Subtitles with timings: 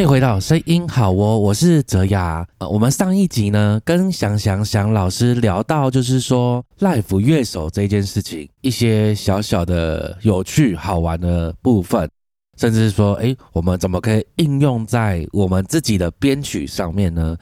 [0.00, 2.42] 欢迎回到声音好哦，我是泽雅。
[2.56, 12.10] 呃，我们上一集呢，跟想想想老师聊到，就是说 live 乐手这件事情，一些小小的有趣好玩的部分，
[12.56, 17.36] 甚至说，诶，我们怎么可以应用在我们自己的编曲上面呢？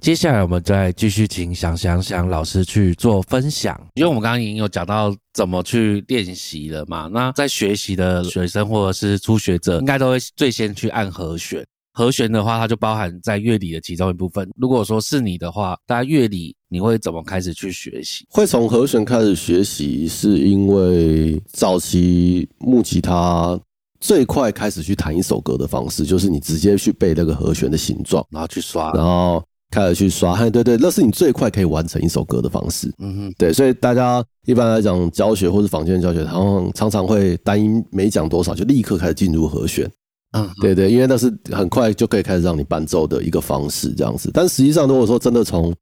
[0.00, 7.10] 接下来我们再继续请想想想老师去做分享，因为我们刚刚已经有讲到怎么去练习了嘛。
[7.12, 11.66] 那在学习的学生或者是初学者，应该都会最先去按和弦。
[11.92, 14.48] 和弦的话，它就包含在乐理的其中一部分。
[14.56, 18.24] 如果说是你的话，大家乐理你会怎么开始去学习？
[18.30, 23.58] 会从和弦开始学习，是因为早期木吉他
[23.98, 29.44] 最快开始去弹一首歌的方式，就是你直接去背那个和弦的形状，然后去刷，然后。
[29.70, 32.90] 开始去刷，对对，那是你最快可以完成一首歌的方式。
[32.98, 39.86] 嗯哼，对，所以大家一般来讲教学或是坊间教学，常常常会单音没讲多少，就立刻开始进入和弦。
[40.32, 44.30] 嗯，对对，因为那是很快就可以开始让你伴奏的一个方式，这样子。
[44.32, 45.74] 但实际上，如果说真的从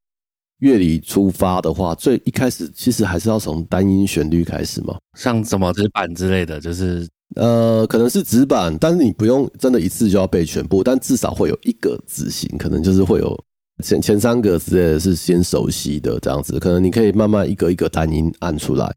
[0.59, 13.37] 乐理出发的话，最一开始其实还是要从单音旋律开始嘛，像什么指板之类的，就是呃，可能是指板，但是你不用真的一次就要背全部，但至少会有一个字型，可能就是会有。
[13.83, 18.91] 前前三个之类的是先熟悉的这样子，可能你可以慢慢一个一个单音按出来，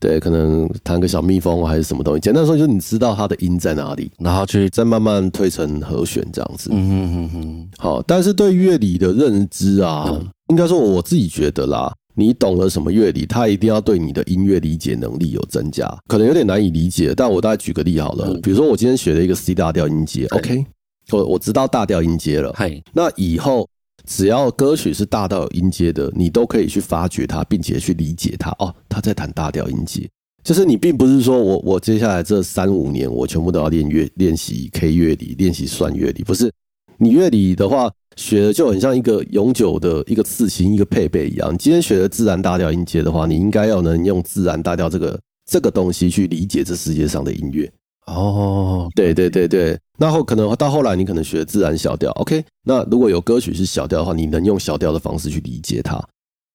[0.00, 2.20] 对，可能弹个小蜜蜂还是什么东西。
[2.20, 6.70] 简单说，就是你知道它的音在哪里，然后去再慢慢推成和弦这样子。
[6.72, 7.68] 嗯哼哼哼。
[7.78, 10.10] 好，但是对乐理的认知啊，
[10.48, 15.86] 应该说我自己觉得啦，你懂了什么乐理，它一定要对你的音乐理解能力有增加。
[16.08, 20.64] 可能有点难以理解，但我大概举个例好了，比如说我今天学了一个 C 大调音阶，OK，
[21.12, 23.68] 我我知道大调音阶了，嗨，那以后。
[24.06, 28.50] 只要歌曲是大到有音阶的，你都可以去发掘它，并且去理解它。
[28.58, 30.08] 哦，他在弹大调音阶，
[30.42, 36.52] 就是你并不是说我我接下来这三五年我全部都要练乐练习 K 乐理，练习算乐理，不是。
[36.96, 41.52] 你乐理的话，学的就很像一个永久的一个刺青，一个配备一样。
[41.52, 45.18] 你今天学的自然大调音阶的话，你应该要能用自然大调这个
[45.50, 47.70] 这个东西去理解这世界上的音乐。
[48.06, 52.44] 哦，对对对对，那后可能到后来你可能学自然小调，OK？
[52.64, 56.02] 那如果有歌曲是小调的话，你能用小调的方式去理解它。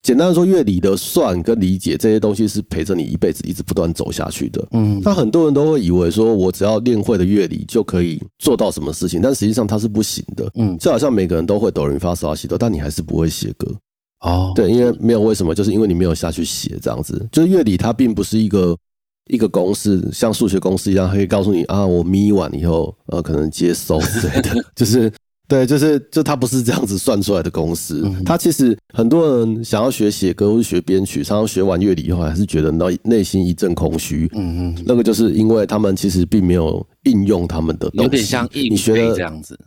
[0.01, 4.65] 简单的说，乐理的算跟理解这些东西是陪着你一辈子，一直不断走下去的。
[4.71, 10.49] 嗯，那很多人都会以为说我只要练会了乐理就可以做到什么事情，但实际上它是不行的。
[10.55, 13.67] 嗯，就好像每个人都会哆来发嗦拉西哆，但你还是不会写歌。
[14.21, 17.27] 哦，对，因为没有为什么，就是因为你没有下去写这样子。
[17.31, 18.77] 就是乐理它并不是一个。
[19.29, 25.11] 一个公式像数学公式一样，可以告诉你啊，我咪完以后，呃，可能接收之类的， 就是
[25.47, 28.03] 对，就是就它不是这样子算出来的公式。
[28.25, 34.29] 它其实很多人想要学写歌或者学编曲，常常学完乐理以后，还是觉得内内心一阵空虚。
[34.33, 39.59] 嗯嗯，那个就是因为他们其实并没有应用他们的东西，有点像硬背这样子。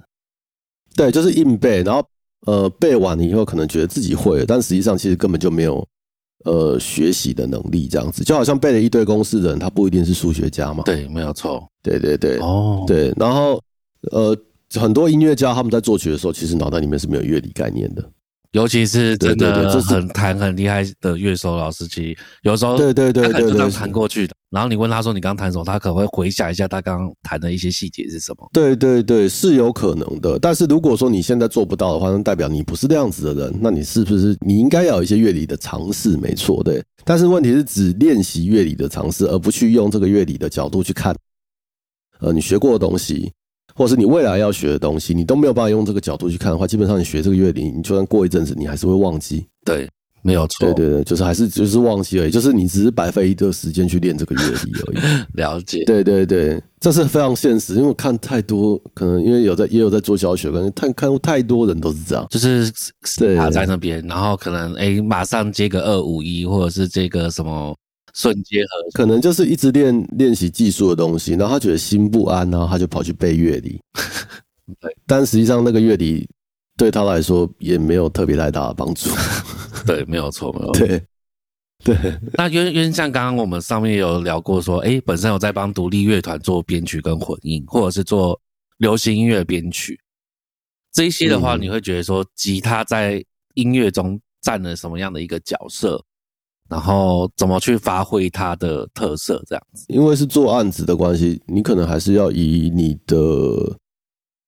[0.94, 2.04] 对，就是硬背，然后
[2.46, 5.84] 呃背完了以后，可能觉得自己会了，但实际上其实根本就没有。
[6.44, 10.82] 呃，学习的能力这样子，就好像背了一堆公式的人，他不一定是数学家嘛。
[10.84, 11.66] 对，没有错。
[11.82, 12.38] 对对对。
[12.38, 12.84] 哦。
[12.86, 13.60] 对，然后
[14.10, 14.36] 呃，
[14.74, 18.02] 很多音乐家他们在作曲的时候，其实脑袋里面是没有乐理概念的。
[18.52, 24.34] 尤其是真的很弹很厉害的乐手老师，其实有时候对对对对对弹过去的。
[24.50, 28.46] 然后你问他说你刚弹什么，他可能会回想一下他刚刚弹的一些细节是什么。
[28.52, 30.38] 对对对，是有可能的。
[30.38, 33.58] 但是如果说你现在做不到的话，那代表你不是那样子的人。
[33.62, 36.18] 那你是不是你应该要有一些乐理的尝试？
[36.18, 36.84] 没错，对。
[37.04, 41.16] 但是问题是只练习乐理的尝试，而不去用这个乐理的角度去看，
[42.20, 43.32] 呃，你学过的东西。
[43.74, 49.46] 或是你未来要学的东西，你都没有办法用这个角度去看的话，基本上你学这个乐理，你就算过一阵子，你还是会忘记。
[49.64, 49.88] 对，
[50.22, 50.72] 没有错。
[50.72, 54.98] 对对对，就是还是就是忘记而已，就是你只是白费一段时间去练这个乐理而已。
[55.40, 55.84] 了解。
[55.84, 62.70] 对对对，这是非常现实，因为我看太多，可能因为有在也有在做教学，可能看看太多人都是这样，就是
[63.36, 67.74] 卡在那边，然后可能哎马上接个二五一，或者是这个什么。
[68.14, 73.80] 瞬结合，可能就是一直练练习技术的东西，然后他觉得心不安，然后他就跑去背乐理。
[74.80, 76.28] 对，但实际上那个乐理
[76.76, 79.10] 对他来说也没有特别太大的帮助。
[79.86, 81.02] 对，没有错，没有对
[81.84, 82.18] 对。
[82.34, 88.40] 那因为因为像刚刚我们上面有聊过，说哎，本身有在帮独立乐团做编曲跟混音，或者是做
[88.78, 89.98] 流行音乐编曲
[90.92, 93.24] 这一些的话，你会觉得说吉他在
[93.54, 96.02] 音乐中占了什么样的一个角色？
[96.72, 99.42] 然后怎么去发挥它的特色？
[99.46, 103.16] 这样子，因为是做案子的关系，你可能还是要以你的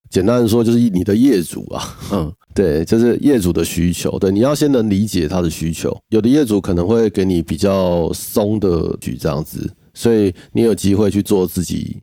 [0.09, 5.95] 简单的说，就是以你的业主啊，嗯， 对，就是业主的需求，对，你要先能理解他的需求。
[6.09, 12.01] 有的业主可能会给你比较松的局这样子，所以你有机会去做自己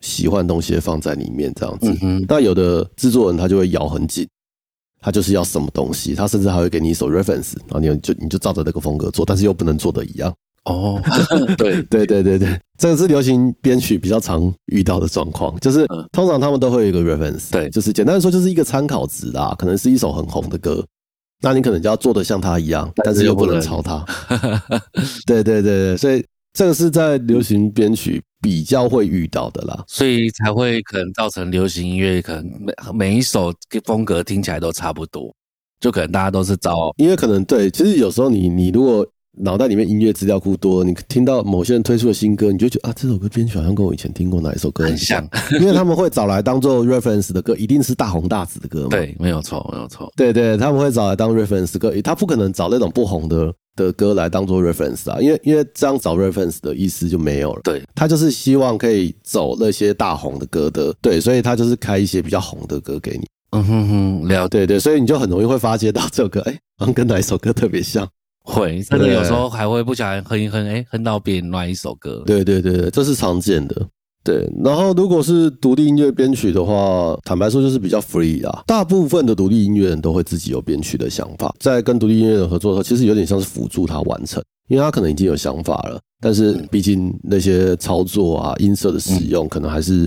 [0.00, 1.92] 喜欢东西放在里面这样子。
[2.28, 4.28] 那有的制作人他就会咬很紧，
[5.06, 10.34] 他就是要什么东西，他甚至还会给你一首 reference，然后你就你就照着那个风格做，但是又不能做的一样。
[10.64, 11.00] 哦，
[11.56, 11.80] 对。
[11.84, 20.84] 对对对对，这个是流行编曲比较常遇到的状况，就是通常他们都会有一个 reference，对，就是简单的说就是一个参考值啦，可能是一首很红的歌，
[21.40, 23.60] 那你可能就要做的像他一样，但是又不能。
[23.60, 24.04] 抄他。
[25.24, 33.52] 对对对对，所以这个是在流行编曲比较会遇到的啦，所以才会可能造成流行音乐可能每每一首
[33.84, 35.34] 风格听起来都差不多，
[35.80, 39.04] 就可能大家都是找，因为可能对，其实有时候你你如果。
[39.38, 45.22] 脑袋里面音乐资料库多，你听到某些人推出的新歌，你就觉得啊，这首歌编曲好像跟我以前听过哪一首歌很像，
[45.60, 48.88] 因为他们会找来当做 reference 的歌，一定是大红大紫的歌嘛。
[48.88, 50.10] 对，没有错，没有错。
[50.16, 57.60] 对对，他们会找来当 reference 歌，他不可能找那种不红的的歌来当做 reference 啊，因为因为这样找 reference 的意思就没有了。
[57.62, 63.26] 对，他就是希望可以走那些大红的歌的，对，所以他就是开一些比较红的歌给你。
[63.50, 68.06] 嗯哼哼，了对对，所以你就很容易会发觉到这首歌，哎，好像跟哪一首歌特别像。
[68.42, 72.22] 会，甚至有时候还会不小心哼一哼，哎，哼到别人哪一首歌。
[72.26, 73.74] 对对对对，这是常见的。
[74.26, 78.64] 对，然后如果是独立音乐编曲的话，坦白说就是比较 free 啊。
[78.66, 90.06] 大部分的独立音乐人都会自己有编曲的想法，在跟独立音乐人合作的时候，其实有点像是辅助他完成，因为他可能已经有想法了，但是毕竟那些操作啊、音色的使用，可能还是。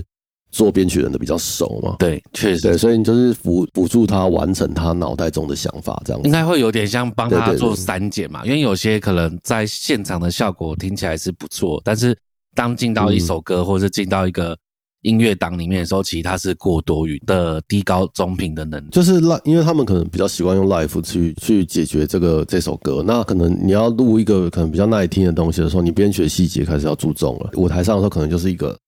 [0.52, 1.94] 做编曲人的比较熟嘛？
[2.00, 8.44] 对，确实，对，所以你就是辅辅助他完成他脑袋中的想法，这样应该会有点像帮他做删减嘛？
[8.44, 12.18] 因为有些可能在现场的效果听起来是不错，但是
[12.54, 14.56] 当进到一首歌或者进到一个
[15.02, 18.88] 音乐档里面的时候，其实它是过多余的低高中频的能力。
[18.90, 27.50] 就是 live，因为他们可能比较习惯用 live 去去解决这个这首歌，那可能你要录一个可能比较耐听的东西的时候，你编曲的细节开始要注重了。
[27.54, 28.78] 舞台上的时候可能就是一个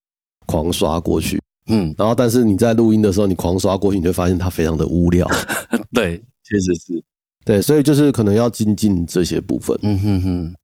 [0.47, 1.41] 狂刷过去。
[1.69, 5.27] 嗯，然后但是你在录音的时候，你狂刷过去，你就发现它非常的无聊。
[5.95, 7.05] 对，确实是，
[7.45, 9.79] 对，所以就是可能要精进这些部分。
[9.83, 10.55] 嗯哼哼。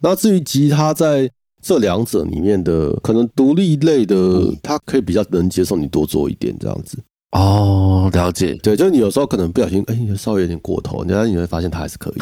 [0.00, 1.28] 那至于吉他在
[1.66, 4.16] 这两者里面的可能独立类的，
[4.62, 6.96] 他可以比较能接受你多做一点这样子。
[7.32, 8.54] 哦，了解。
[8.62, 12.18] 对，就是你有时候可能不小心，哎，稍微有点过头，然后你会发现他还是可以，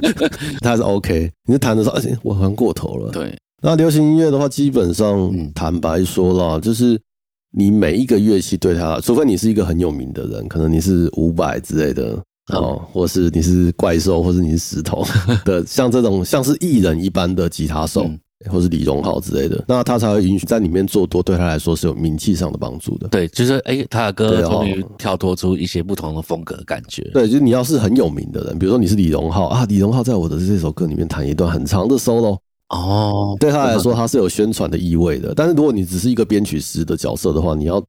[0.60, 1.32] 他还是 OK。
[1.46, 3.10] 你是弹的时候，而且我好像过头了。
[3.10, 3.34] 对。
[3.62, 7.00] 那流行音乐的话，基本上坦白说了，就是。
[7.54, 12.18] 你每一个乐器对他，除非你是一个很有名的人，可能你是伍佰之类的
[12.50, 15.04] 哦，或是你是怪兽，或是你是石头
[15.44, 18.10] 的，像这种像是艺人一般的吉他手，
[18.50, 23.08] 或是李荣浩之类的，那他才会允许在里面做多，对他来说是有名气上的帮助的。
[23.08, 27.02] 对，就是哎，他的歌终于跳脱出一些不同的风格感觉。
[27.12, 32.38] 对，就是你要是很有名的人，比如说你是李荣浩啊，李荣浩在我的这首歌里面弹一段很长的 solo。
[32.68, 35.34] 哦，对他来说，他是有宣传的意味的。
[35.36, 37.82] 但是如果你只是一个编曲师的角色的话，你要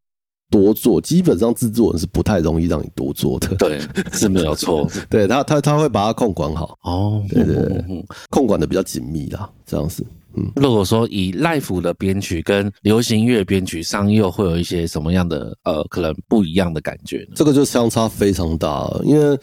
[0.51, 3.55] 多做，基本上制作人是不太容易让你多做的。
[3.55, 3.79] 对，
[4.11, 4.85] 是没有错。
[5.09, 6.77] 对他，他他会把它控管好。
[6.83, 10.05] 哦，对对对，控管的比较紧密啦，这样子。
[10.35, 17.33] 嗯，如果说以 live 的编曲跟流行乐编曲上，又会有一些什么样的呃，可能不一样的感觉呢？
[17.35, 19.37] 这个就相差非常大，因为。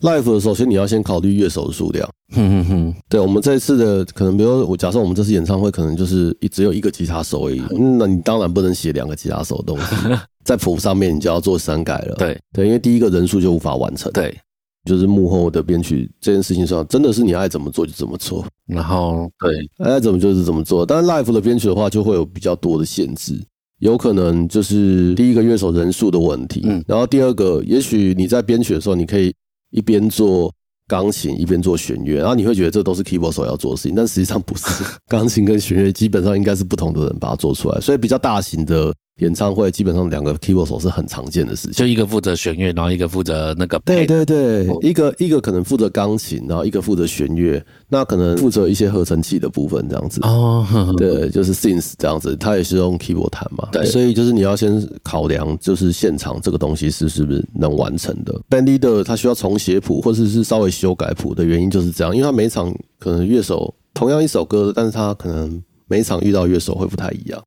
[0.00, 2.06] Live 的首先你要先考虑乐手的数量。
[2.34, 9.94] 哼哼哼，对我们这次的可能，比如我假设我们这次演唱会可能就是一只有一个吉他手而已，那你当然不能写两个吉他手的东西，
[10.44, 12.16] 在谱上面你就要做删改了。
[12.16, 14.10] 对对，因为第一个人数就无法完成。
[14.12, 14.36] 对，
[14.84, 18.44] 就是幕后的编曲这件事情上，真的是你爱怎么做就怎么做。
[18.66, 20.84] 然后对，爱怎么就是怎么做。
[20.84, 23.40] 但是 Live 的编曲的话，就会有比较多的限制，
[23.80, 26.62] 有可能就是第一个乐手人数的问题。
[26.64, 29.34] 嗯，然后第二个，也许你在编曲的时候，你可以。
[29.70, 30.54] 一边做
[30.86, 34.64] 钢琴一边做弦乐，然后你会觉得这都是 keyboard 手要做的事情，但实际上不是。
[35.10, 38.94] 钢琴跟弦乐基本上应该是不同的人把它做出来，所以比较大型的。
[39.18, 43.78] 演唱会基本上两个 keyboard 手是很常见的事情，就一个负责弦乐，然后一个负责那个。
[43.84, 50.20] 对对对，一个一个可能负责钢琴，然后一个负责弦乐，那可能负责一些合成器的部分这样子。
[50.24, 50.66] 哦，
[50.98, 53.68] 对，就是 synth 这样子，他也是用 keyboard 弹嘛。
[53.70, 58.34] 对，所以就是你要先考量，就是现场这个东西是是不是能完成的。
[58.50, 67.40] band leader 他需要重写谱或者是稍微修改谱的原因就是这样，因为他每场可能乐手同样一首歌，但是他可能每场遇到乐手会不太一样。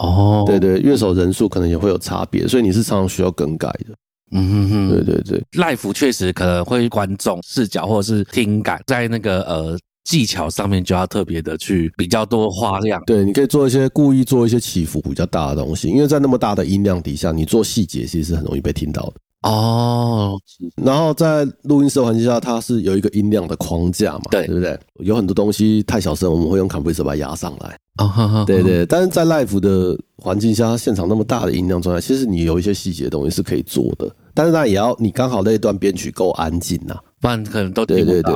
[0.00, 3.94] 哦，对对，乐手人数可能也会有差别，所以你是常常需要更改的。
[4.32, 13.02] 嗯哼哼，对对对 l i f e 确实可能会观众视角或者是听感，在那个呃技巧上面就要特别的去比较多花样。
[13.06, 19.14] 对，你可以做一些故意做一些起伏比较大的东西，因为在那么大的音量底下，你做细节其实是很容易被听到的。
[19.42, 20.38] 哦，
[20.76, 24.78] 然后在录音室环境下，它是有一个音量的框架嘛，对对不对？
[24.98, 27.78] 有很多东西太小声，我们会用 compressor 把它压上来。
[27.98, 38.34] 哦，对对，但是在 live 的环境下，现场那么大的音量状态，其实你有一些细节的东西是可以做的，但是那也要你刚好那一段编曲够安静呐，不然可能都对对对，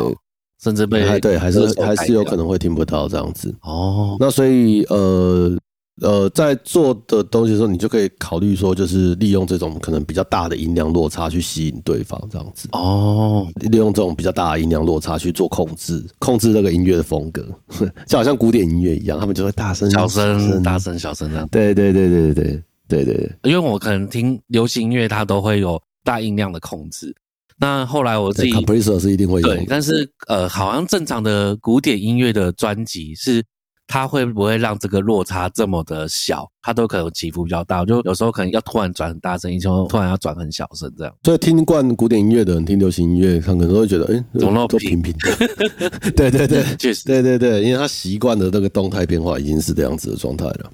[0.63, 3.55] 甚至被还对还是还是有可能会听不到这样子。
[3.61, 5.55] 哦，那所以呃。
[6.01, 12.69] 呃，在做的东西的时候，你就可以考虑说，就是利用这种可能比较大的音量落差去吸引对方，这样子。
[12.73, 17.47] 哦，利用这种比较大的音量落差去做控制，控制那个音乐的风格，
[18.09, 21.47] 就好像古典音乐一样，他们就会大声、小声、大声、小声这样。
[21.49, 22.45] 对对对对对
[22.89, 23.33] 对对对。
[23.45, 27.15] 因为我可能听流行音乐，它都会有大音量的控制。
[27.57, 33.41] 那后来我自己 compressor 是一定会有，对，但是呃，好像正常的古典音乐的专辑是。
[33.87, 36.49] 它会不会让这个落差这么的小？
[36.63, 41.15] 它都可能起伏比较大，就有时候可能要突然转很大声，音就突然要转很小声这样。
[41.23, 46.11] 所以听惯古典音乐的人听流行音乐，他可能都会觉得，哎，怎么都平平的。
[46.13, 50.71] 对 对对， 确实，对对对，因为他习惯的那个动态变化已经是这样子的状态了。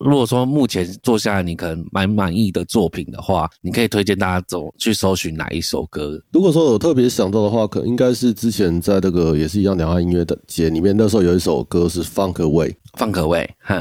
[0.00, 6.18] 如果说目前做下来你可能蛮满意的作品的话，你可以推荐大家走去搜寻哪一首歌？
[6.32, 13.76] 如果说我特别想到的话，可应该是之前在那个也是一样两岸音乐的节里面，那时候有一首歌是 Funk Way，放可味，哼，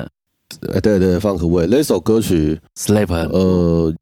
[0.74, 3.94] 哎对对，Funk Way 那首歌曲，Sleep，呃，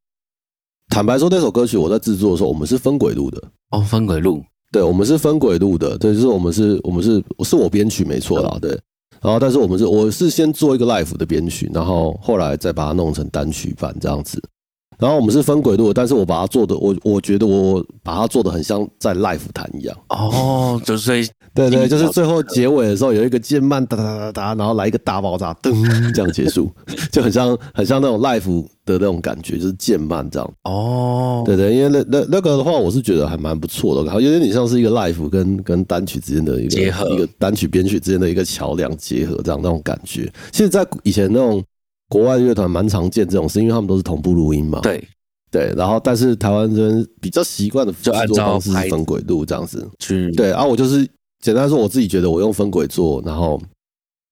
[0.90, 3.40] 坦白说那首歌曲我在制作的时候，我们是分轨录的。
[3.70, 8.76] 哦，分轨录，对，我们是分轨录的，对，就是我们是我们是是我编曲没错啦，对。
[9.22, 14.42] 然后，但是我们是我是先做一个 live 的编曲，然后后来再把它弄成单曲版这样子。
[15.00, 19.96] 然后我们是分轨录，但是我把它做的，我我觉得我把它做的很像在 live 弹一样。
[20.10, 25.72] 哦，就是对 对，就是最后结尾的时候有一个渐慢哒哒哒哒，然后来一个大爆炸，噔，
[26.16, 26.72] 这样结束，
[27.12, 30.54] 就很像很像那种 live 的那种感觉，就是渐慢这样。
[30.64, 40.32] 哦，对对，因为那那那个的话，我是觉得还蛮不错的，然后有点像是一个 live 跟跟单曲之间的一个结合，一个单曲编曲之间的一个桥梁结合，这样那种感觉。
[40.52, 41.64] 其实，在以前那种。
[42.10, 44.80] 国外乐团蛮常见这种事，因为他们都是同步录音嘛。
[44.80, 45.06] 对
[45.52, 50.32] 对，然后但是台湾这边比较习惯的就按照是分轨录这样子去。
[50.32, 51.06] 对啊，我就是
[51.42, 53.62] 简单说，我自己觉得我用分轨做，然后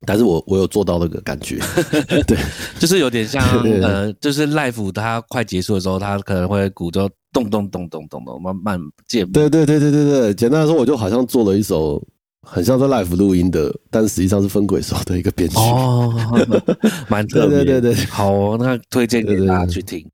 [0.06, 1.60] 但是我我有做到那个感觉。
[2.28, 2.38] 对，
[2.80, 3.44] 就是有点像
[3.82, 9.30] 呃，就是 life 它快结束的时候，它可能会鼓就咚咚咚咚咚咚慢慢渐。
[9.32, 12.02] 对对对对对对，简单来说，我就好像做了一首。
[12.48, 16.14] 很像在 live 录音的，但实际上是分轨手的一个编曲哦，
[17.10, 17.66] 蛮特别。
[17.66, 20.08] 对对对，好，那推荐给大家去听。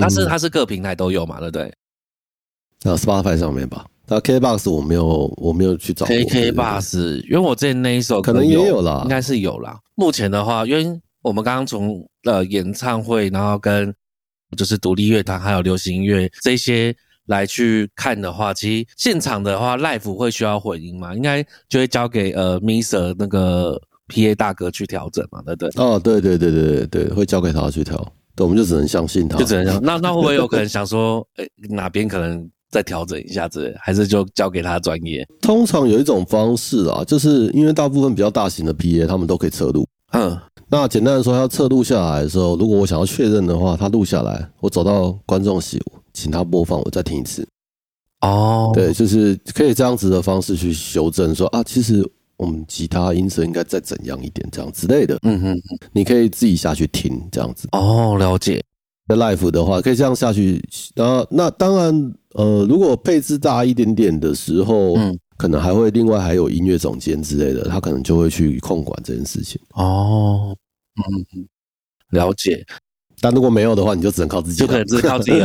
[0.00, 1.72] 它是它是各平台都有嘛，对不对？
[2.82, 9.78] 那 Spotify 上面吧，那 KBox 我没有我没有去找 KKBox，因为我之前那一首可能也有啦，应该是有啦。
[9.94, 13.94] 目前的话，因为我们刚刚从呃演唱会，然后跟
[14.56, 16.94] 就是独立乐团还有流行音乐这些。
[17.26, 21.14] 来去看的话，其实现场的话，live 会需要混音嘛？
[21.14, 25.80] 应该就会交给呃 Miser 那个 PA 大哥去调整嘛，对不对？
[25.80, 27.96] 哦，对对对对对会交给他去调，
[28.34, 29.80] 对，我们就只能相信他，就只能相。
[29.80, 35.26] 那那会不会有可能 想说，哎，哪边可能再调整一下子，还是就交给他专业？
[35.42, 45.80] 通常有一种方式啊，就是因为大部分比较大型的 PA 他们都可以测录，嗯，那简单的说，要测录下来的时候，如果我想要确认的话，他录下来，我走到观众席。
[46.12, 47.46] 请他播放，我再听一次。
[48.20, 52.04] 哦，对，就是可以这样子的方式去修正，说啊，其实
[52.36, 55.16] 我们吉他音色应该再怎样一点，这样之类的。
[55.22, 55.56] 嗯哼，
[55.92, 57.68] 你可以自己下去听这样子。
[57.70, 58.60] 哦，了解。
[59.08, 60.60] 在 live 的话，可以这样下去。
[60.96, 69.60] 然后，那当然，呃，如果配置大一点点的时候，嗯，可能还会另外还有音乐总监之类的，他可能就会去控管这件事情。
[69.74, 70.56] 哦，
[70.96, 71.46] 嗯，
[72.10, 72.64] 了解。
[73.22, 75.38] 但如果没有的话，你就只能靠自己，就可能只靠自己。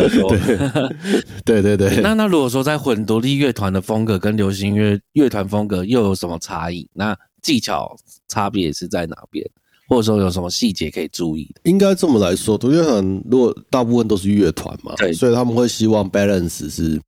[1.43, 1.99] 对对对。
[2.03, 6.89] 那那如果说在混独立乐团的风格跟流行乐乐团风格又有什么差异？
[6.93, 7.93] 那技巧
[8.29, 9.45] 差别是在哪边？
[9.87, 11.61] 或者说有什么细节可以注意的？
[11.69, 16.99] 应该这么来说，独立乐团如果大部分都是乐团嘛，对，所以他们会希望 balance 是，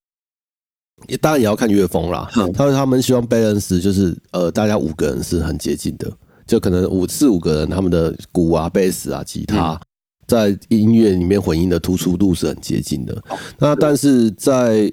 [1.07, 2.29] 也当然也要看乐风啦。
[2.31, 6.11] 他们他们希望 balance 就是呃，大家五个人是很接近的，
[6.45, 9.79] 就可能五四五个人，他们的鼓啊、贝斯啊、吉他。
[10.27, 13.23] 在音乐里面混音的突出度是很接近的，
[13.57, 14.91] 那但是在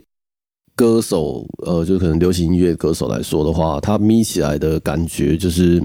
[0.77, 5.83] 歌手呃，就可能流行音乐歌手来说的话，他眯起来的感觉就是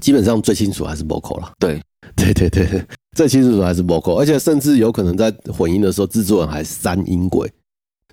[0.00, 1.52] 基本上最清楚还是 vocal 啦。
[1.58, 1.80] 对
[2.16, 7.50] 对对对，最清楚还是 vocal，而且甚至有可能在混音的时候，制作人还删音轨。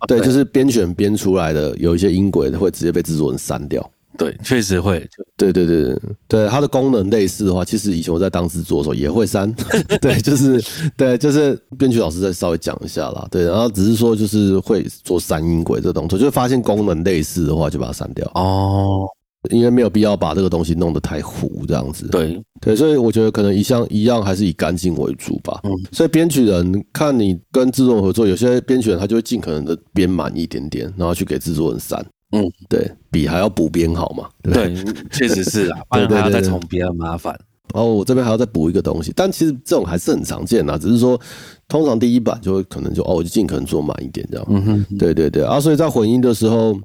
[0.07, 3.89] 对，就是编选编出来的有一些音轨会直接被制作人删掉。
[4.17, 5.07] 对，确实会。
[5.37, 9.51] 对对对对对，它的功能类似的话，其实以前我在当制作的时候也会删。
[10.01, 10.61] 对，就是
[10.97, 13.27] 对，就是编曲老师再稍微讲一下啦。
[13.31, 18.29] 对，然后只是说就是会做删音轨这动作，就发现功能类似的话就把它删掉。
[18.35, 19.07] 哦。
[19.49, 22.07] 因为没有必要把这个东西弄得太糊，这样子。
[22.09, 25.59] 对对，所以我觉得可能一向一样还是以干净为主吧。
[25.63, 32.03] 嗯，所以编曲人看你跟制作人合作，有些编曲人他就会尽可能的编满一点点，然后去给制作人删。
[32.31, 34.29] 嗯，对比还要补编好嘛？
[34.43, 34.75] 对，
[35.11, 37.37] 确实是啊，不然还要再重编，很麻烦。
[37.73, 41.19] 然后我这边还要再补一个东西，但其实这种还是很常见啊，只是说
[41.67, 44.45] 通常第一版就会可能就哦，我就尽可能做满一点这样。
[44.49, 46.79] 嗯哼，对对对啊，所以在混音的时候，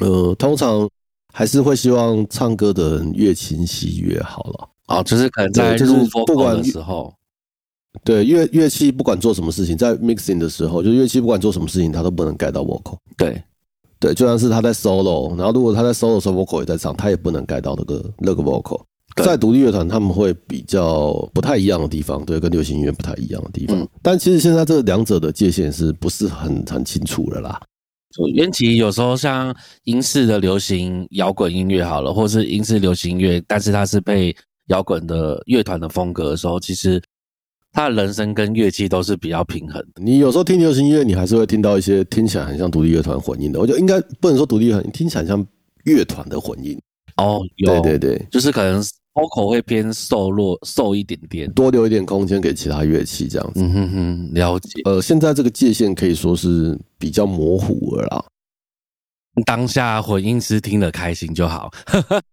[0.00, 0.88] 呃，通常。
[1.38, 4.68] 还是会希望唱歌的人越清晰越好了。
[4.86, 5.92] 啊，就是可能在就是
[6.26, 7.14] 不管的时候，
[8.02, 12.96] 对乐乐器不管做什么事情，在 mixing 的时候，就乐器不管做什么事情，它都不能盖到 vocal。
[13.16, 13.40] 对
[14.00, 18.80] 对，就算是他在 solo，然后如果他在 solo 时候 vocal 也在唱，他也不能盖到那个那个 vocal。
[19.22, 23.88] 在独立乐团，他们会比较不太一样的地方，对，跟流行音乐不太一样的地方。
[24.02, 27.60] 但其实现在这两者的界限是不是很很清楚了啦？
[28.32, 34.34] 缘起有时候像英式的流行摇滚音乐好了，或是英式流行音乐，但是它是配
[34.68, 37.00] 摇滚的乐团的风格的时候，其实
[37.72, 39.84] 他的人声跟乐器都是比较平衡。
[39.96, 43.60] 你有时候听流行音乐，你还是会听到一些听起来很像独立乐团混音的。
[43.60, 45.46] 我觉得应该不能说独立乐团，听起来像
[45.84, 46.80] 乐团的混音。
[47.16, 48.82] 哦，对对对，就是可能。
[49.18, 53.60] Vocal 会偏瘦弱瘦一点点，多留一点空间给其他乐器这样子。
[53.60, 54.80] 嗯哼哼，了解。
[54.84, 58.24] 呃，现在这个界限可以说是比较模糊了啦。
[59.44, 61.70] 当下混音师听得开心就好。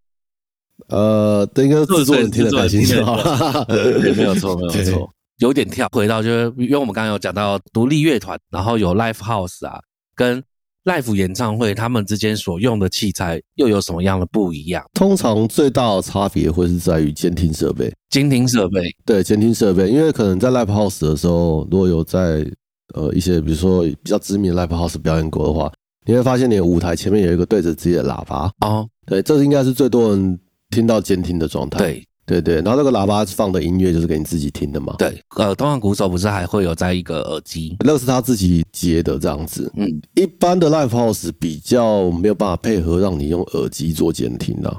[0.90, 3.16] 呃，应该制作人听得开心就好。
[3.68, 5.12] 没有错，没有错。
[5.40, 9.80] 有点跳，回到就是因为我们刚刚有讲到独立乐团，然后有 live house 啊，
[10.16, 10.44] 跟。
[10.86, 14.86] Live 演唱会，他们之间所用的器材又有什么样的不一样？
[14.94, 17.92] 通常最大的差别会是在于监听设备。
[18.10, 22.46] 监听设备，对，监听设备，因为可能在 live house 的时候，如果有在
[22.94, 25.72] 呃一些比如说比较知名 live house 表演过的话，
[26.06, 28.52] 你会发现你的舞台前面有一个对着自己的喇叭。
[28.62, 31.80] 哦，对，这应该是最多人听到监听的状态。
[31.80, 32.08] 对。
[32.26, 34.96] 对对，然后那个喇叭放的音乐就是给你自己听的嘛。
[34.98, 39.72] 对，呃，东方鼓手不是还会有在一个耳机，那是他自己接的这样子。
[39.76, 44.76] 嗯，一般的 live house 比较没有办法配合让你用耳机做监听的。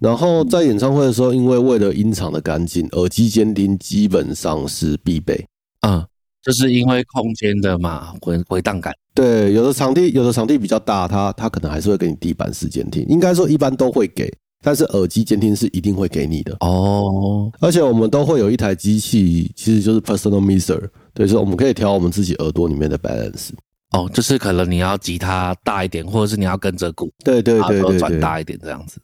[0.00, 5.46] 然后在演唱会的时候，因为为了音场的干净，耳机监听基本上是必备。
[5.86, 6.04] 嗯，
[6.42, 8.92] 就是因为空间的嘛，回回荡感。
[9.14, 14.28] 对，有的场地有的场地比较大，它它可能还是会给你地板式监听，应该说一般都会给。
[14.62, 20.78] 但是耳机监听是一定会给你的哦，而且我们都会有一台机器，其实就是 personal mixer，
[21.14, 23.48] 对，所以我们可以调我们自己耳朵里面的 balance。
[23.92, 29.00] 哦，就是可能你要吉他大一点，或者是你要跟着鼓，对对对对，转大一点这样子。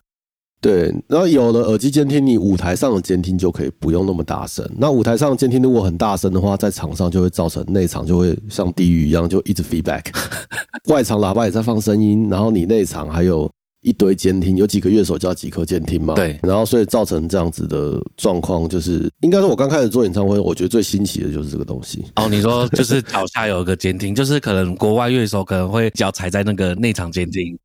[0.61, 4.69] 对，然后有了耳机监听，你舞台上的监听就可以不用那么大声。
[4.77, 10.05] 那舞台上的监听如果很大声的话，在场上就会造成内场就会像地狱一样，就一直 feedback。
[10.89, 13.51] 外场喇叭也在放声音，然后你内场还有。
[13.87, 16.15] 一堆监听，有几个乐手加几颗监听嘛？
[16.15, 22.05] 对，然后所以造成这样子的状况，就是应该说，我刚开始做演唱会，我觉得最新奇的就是这个东西。
[22.17, 27.57] 哦，你说就是脚下有一个监听，就是可能国外乐手可能会脚踩在那个内场监听。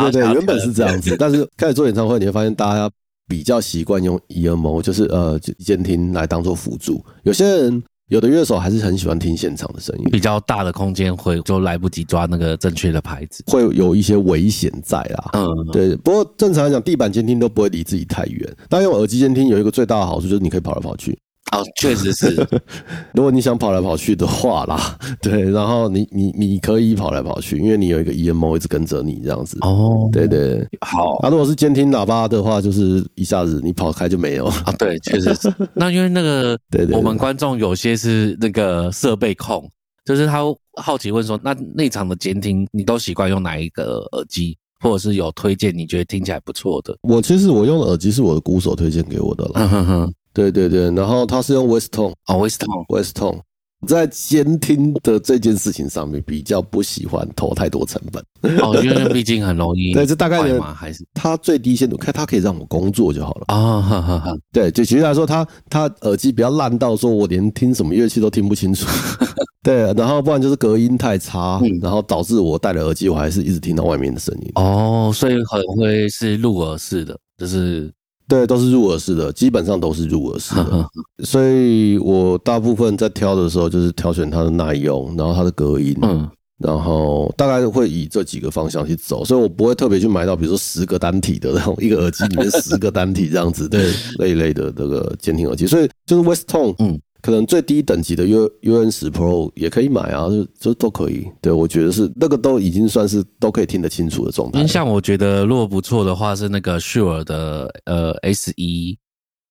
[0.00, 2.90] 对对，原本是这样子，但是开始做演唱会，你会发现大家
[3.28, 7.82] 比较习惯用 EMO，就是呃监听来当做辅助，有些人。
[8.08, 15.30] 有的乐手还是很喜欢听现场的声音，比较大的空间会就来不及抓那个正确的牌子，会有一些危险在啦。
[15.32, 15.96] 嗯，对。
[15.96, 21.18] 不过正常来讲，地板监听都不会离自己太远，但用耳机监听有一个最大的好处就是你可以跑来跑去。
[21.52, 22.34] 哦，确实是。
[23.14, 29.56] 如果你想跑来跑去的话啦， 对，然后你你你可以跑来跑去，因为你有一个 EMO 一直跟着你这样子。
[29.60, 31.16] 哦，对对，好。
[31.18, 34.72] 啊，如果是监听喇叭的话，就是一下子你跑开就没有啊。
[34.78, 35.52] 对，确实是。
[35.72, 39.70] 那因为那个，对对，我们观众有些是那个设备控，
[40.04, 40.40] 就是他
[40.82, 46.96] 好奇问说，那内场的监听你都习惯用哪一个耳机，或者是有推荐你觉得听起来不错的？
[47.02, 50.10] 我其实我用的耳机是我的鼓手推荐给我的了。
[50.36, 53.40] 对对对，然后他是用 Weston 哦，Weston，Weston，
[53.86, 58.22] 在监听的这件事情上面比较不喜欢投太多成本
[58.60, 59.92] 哦，因为毕竟很容易。
[59.96, 63.80] 对，这大概嘛，还是它最低限度，看它可以让我工作就好了啊。
[63.80, 64.36] 哈哈哈。
[64.52, 68.86] 对，就其实来说，它它耳机比较烂到说我连听什么乐器都听不清楚。
[69.64, 74.52] 对，然后不然就是隔音太差，然后导致我戴了耳机，我还是一直听到外面的声音。
[74.56, 77.90] 哦，所以很会是入耳式的，就是。
[78.28, 80.88] 对，都是入耳式的，基本上都是入耳式的，
[81.24, 95.66] 所以我大部分在挑的时候就是挑选它的耐用，然后它的隔音，嗯，然后大概会以这几个方向去走，所以我不会特别去买到，比如说十个单体的那种一个耳机里面十个单体这样子， 对，那一类的这个监听耳机。
[95.66, 101.26] 所以就是 Westone，嗯，可能最低等级的 U U N 十 Pro 也可以买啊，就就都可以。
[101.40, 104.60] 对我觉得是那个都已经算是都可以听得清楚的状态。
[104.60, 108.96] 音像我觉得如果不错的话，是那个 Shure 的呃 S 一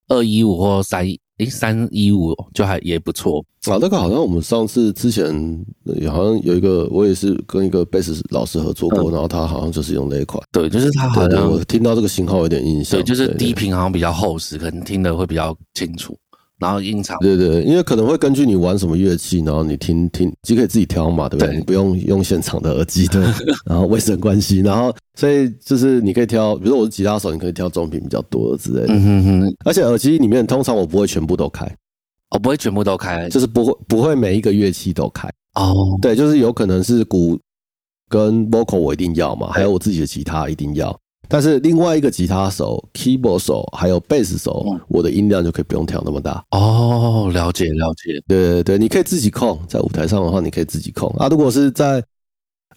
[0.08, 1.20] 二一五或三一。
[1.36, 3.76] 诶，三一五就还也不错啊。
[3.78, 5.26] 那个好像我们上次之前
[6.10, 10.42] 好像有一个，我也是跟一个贝斯老师合作过，然后他好像就是用那一款。
[10.50, 12.98] 对，就是他好像我听到这个型号有点印象。
[12.98, 16.16] 对，就是低频好像比较厚实，可能听的会比较清楚。
[16.58, 21.54] 然后音场，对对，因为可能会根据你玩什么乐器，然后你听听，就可以自己挑嘛，对不对？
[21.54, 23.22] 你不用用现场的耳机，对。
[23.68, 28.94] 然后卫生关系，然后所以就是你可以挑，比如说我是吉他手，你可以挑中频比较多的之类的。
[28.94, 29.56] 嗯哼哼。
[29.66, 31.66] 而且耳机里面通常我不会全部都开，
[32.30, 35.28] 哦不会全部都开，就是不会不会每一个乐器都开。
[35.56, 35.74] 哦。
[36.00, 37.38] 对，就是有可能是鼓
[38.08, 40.98] 跟 vocal 我一定要嘛，还有我自己的吉他一定要。
[41.28, 47.30] 但是另外一个吉他手、keyboard 手还有贝斯手，我的音量就可以不用调那么大哦。
[47.32, 51.28] 了解了解，对对对，你可以自己控，在舞台上的话，你可以自己控啊。
[51.28, 52.02] 如果是在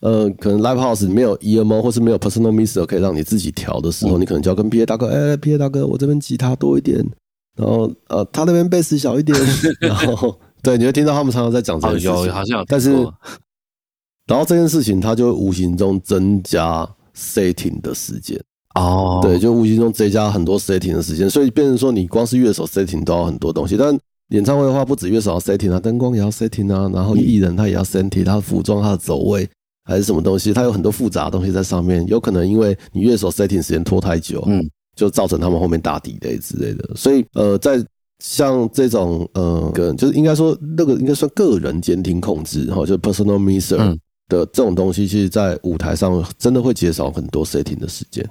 [0.02, 7.06] 呃，可能 live house 没有 EMO 或是没有 personal mister 可以让你自己调的时候，你可能就要跟 PA 大哥，哎，PA 大哥，我这边吉他多一点，
[7.58, 9.38] 然后呃，他那边贝斯小一点，
[9.82, 10.34] 然后
[10.64, 12.92] 对，你会听到他们常常在讲这个事情，好像，但是
[14.26, 16.88] 然后这件事情，它就无形中增加。
[17.16, 18.40] Setting 的时间
[18.76, 23.76] 哦，对，就无形中增加很多 setting 的时间，所以变成说你光是乐手 setting 都要很多东西。
[23.76, 23.98] 但
[24.30, 29.50] 演唱会的话，不止乐手要 setting 啊，灯光也要 setting 啊，然后艺人他也要 setting，他的服装、他的走位
[29.86, 32.06] 还是什么东西，他有很多复杂的东西在上面。
[32.08, 34.64] 有可能因为你乐手 setting 时间拖太久，嗯，
[34.96, 36.96] 就造成他们后面打底类之类的。
[36.96, 37.84] 所以呃，在
[38.24, 43.98] 像这种呃，个就是应该说那个应该算个人监听控制哈，就 personal mixer。
[44.30, 48.26] 的这种东西，其实，在舞台上真的会减少很多 setting 的时间。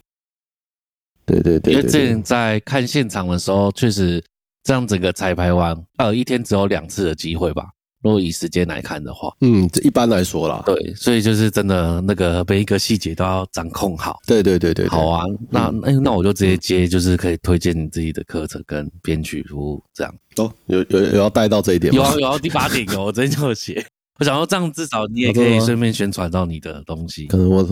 [1.26, 4.24] 对对对，因为之前在看现场的时候，确实
[4.64, 7.66] 这样整个彩排完，呃，一天只有两次的机会吧。
[8.00, 14.16] 如果以时间来看的话，嗯，这一般来说啦，对，所以就是真的那个每一个细节都要掌控好。
[14.24, 20.14] 对对对对，好啊，那那那我就直接接，就是可以推荐你自己的课程跟编曲服务这样。
[20.36, 21.98] 哦，有有有要带到这一点吗？
[21.98, 23.84] 有啊有啊，第八点有，我直接就写。
[24.18, 27.26] 我想说，这样至少你也可以顺便宣传到你的东西。
[27.26, 27.64] 可能我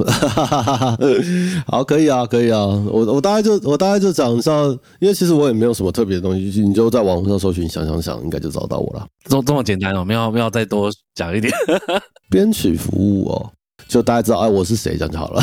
[1.67, 2.61] 好，可以啊，可以啊。
[2.61, 4.53] 我我大概就我大概就讲一下，
[5.01, 9.05] 因为其实我也没有什么特别的东西，你就在网上搜寻，想想想，应该就找到我了。
[9.25, 11.53] 这这么简单哦，没有没有再多讲一点。
[12.31, 13.53] 编曲服务哦，
[13.89, 15.43] 就大家知道哎，我是谁，这样就好了。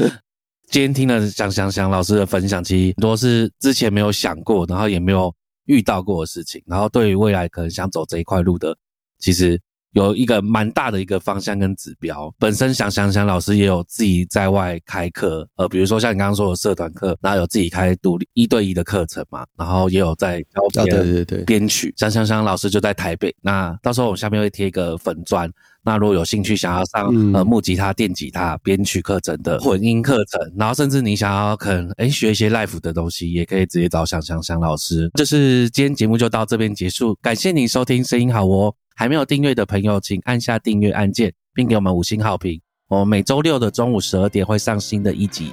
[0.70, 5.30] 今天听了想想想老师的分享，其实很多是之前没有想过，然后也没有
[5.66, 8.74] 遇到过的事情，然后对于未来可能想走这一块路的，
[9.18, 9.60] 其实。
[9.92, 20.40] 有一个蛮大的一个方向跟指标，本身想想想老师也有自己在外开课，呃，比如说像你刚刚说的社团课，然后有自己开独立一对一的课程嘛，然后也有在
[20.72, 21.92] 教别人编曲。
[21.96, 25.50] 想想想老师就在台北，那到时候我下面会贴一个粉砖，
[25.82, 35.10] 那如果有兴趣想要上呃木吉他、电吉他编曲课程的混音课程，然后甚至你想要可能哎学一些 life 的东西，也可以直接找想想想老师。
[35.14, 38.74] 就是今天节目就到这边结束，感谢您收听，声音好哦。
[38.94, 42.60] 还没有订阅的朋友，请按下订阅按键，并给我们五星好评。
[42.88, 45.52] 我们每周六的中午十二点会上新的一集。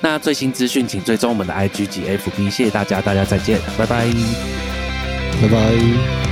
[0.00, 2.50] 那最新资讯，请追踪我们的 IG 及 FB。
[2.50, 4.06] 谢谢大家，大家再见，拜拜，
[5.40, 6.27] 拜拜。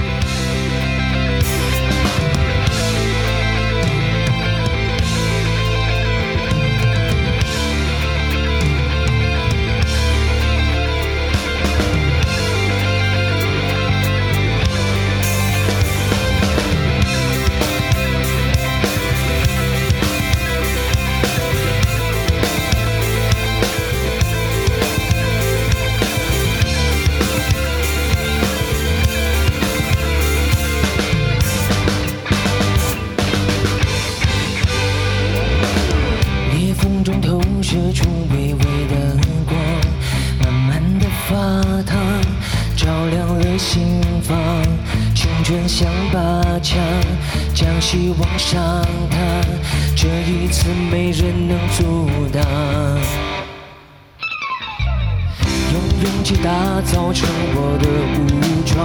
[56.47, 58.23] 打造成我的武
[58.65, 58.79] 装，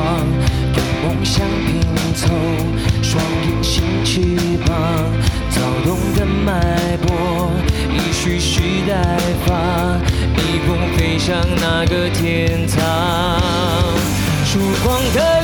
[0.73, 1.79] 用梦想拼
[2.15, 2.25] 凑
[3.03, 4.19] 双隐形翅
[4.65, 4.73] 膀，
[5.51, 7.51] 躁动的脉搏
[7.93, 9.53] 已蓄蓄待发，
[10.35, 13.39] 逆风飞向那个天堂。
[14.43, 15.40] 曙光，的。